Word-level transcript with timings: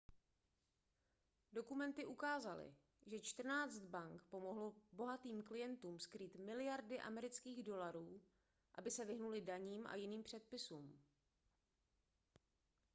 dokumenty 1.53 2.05
ukázaly 2.05 2.75
že 3.05 3.19
čtrnáct 3.19 3.79
bank 3.79 4.23
pomohlo 4.29 4.73
bohatým 4.91 5.43
klientům 5.43 5.99
skrýt 5.99 6.35
miliardy 6.35 6.99
amerických 6.99 7.63
dolarů 7.63 8.21
aby 8.75 8.91
se 8.91 9.05
vyhnuli 9.05 9.41
daním 9.41 9.87
a 9.87 9.95
jiným 9.95 10.23
předpisům 10.23 10.99